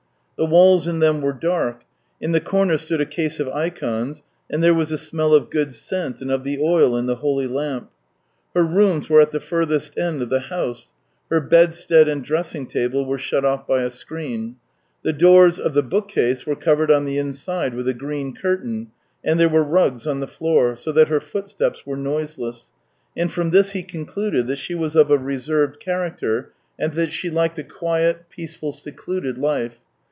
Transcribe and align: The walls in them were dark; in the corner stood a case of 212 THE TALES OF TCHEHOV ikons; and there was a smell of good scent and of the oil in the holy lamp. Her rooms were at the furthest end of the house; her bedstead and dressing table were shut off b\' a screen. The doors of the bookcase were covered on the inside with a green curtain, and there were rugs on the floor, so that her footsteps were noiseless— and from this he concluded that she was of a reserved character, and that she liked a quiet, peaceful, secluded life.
The 0.37 0.47
walls 0.47 0.87
in 0.87 0.97
them 0.97 1.21
were 1.21 1.33
dark; 1.33 1.83
in 2.19 2.31
the 2.31 2.41
corner 2.41 2.79
stood 2.79 2.99
a 2.99 3.05
case 3.05 3.39
of 3.39 3.45
212 3.45 3.45
THE 3.75 3.79
TALES 3.79 3.91
OF 3.91 3.91
TCHEHOV 3.91 3.99
ikons; 4.05 4.23
and 4.49 4.63
there 4.63 4.73
was 4.73 4.91
a 4.91 4.97
smell 4.97 5.33
of 5.35 5.49
good 5.51 5.71
scent 5.71 6.19
and 6.19 6.31
of 6.31 6.43
the 6.43 6.59
oil 6.59 6.97
in 6.97 7.05
the 7.05 7.17
holy 7.17 7.45
lamp. 7.45 7.91
Her 8.55 8.63
rooms 8.63 9.07
were 9.07 9.21
at 9.21 9.29
the 9.29 9.39
furthest 9.39 9.99
end 9.99 10.19
of 10.23 10.31
the 10.31 10.39
house; 10.39 10.89
her 11.29 11.39
bedstead 11.39 12.07
and 12.07 12.23
dressing 12.23 12.65
table 12.65 13.05
were 13.05 13.19
shut 13.19 13.45
off 13.45 13.67
b\' 13.67 13.73
a 13.75 13.91
screen. 13.91 14.55
The 15.03 15.13
doors 15.13 15.59
of 15.59 15.75
the 15.75 15.83
bookcase 15.83 16.47
were 16.47 16.55
covered 16.55 16.89
on 16.89 17.05
the 17.05 17.19
inside 17.19 17.75
with 17.75 17.87
a 17.87 17.93
green 17.93 18.33
curtain, 18.33 18.87
and 19.23 19.39
there 19.39 19.47
were 19.47 19.61
rugs 19.63 20.07
on 20.07 20.21
the 20.21 20.27
floor, 20.27 20.75
so 20.75 20.91
that 20.93 21.09
her 21.09 21.19
footsteps 21.21 21.85
were 21.85 21.97
noiseless— 21.97 22.71
and 23.15 23.31
from 23.31 23.51
this 23.51 23.73
he 23.73 23.83
concluded 23.83 24.47
that 24.47 24.55
she 24.57 24.73
was 24.73 24.95
of 24.95 25.11
a 25.11 25.19
reserved 25.19 25.79
character, 25.79 26.51
and 26.79 26.93
that 26.93 27.11
she 27.11 27.29
liked 27.29 27.59
a 27.59 27.63
quiet, 27.63 28.25
peaceful, 28.31 28.71
secluded 28.71 29.37
life. 29.37 29.79